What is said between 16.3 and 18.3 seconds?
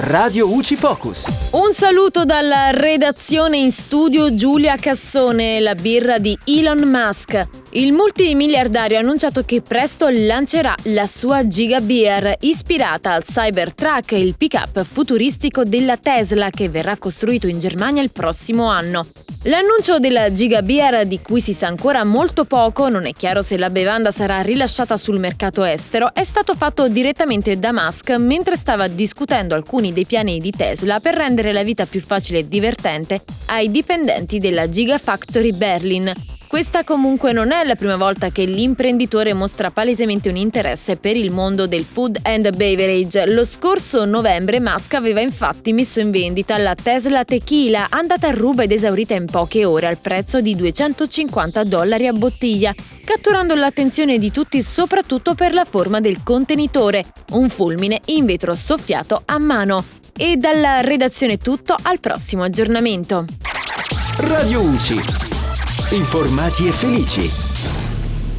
che verrà costruito in Germania il